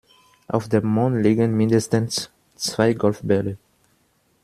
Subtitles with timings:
[0.47, 3.57] Auf dem Mond liegen mindestens zwei Golfbälle.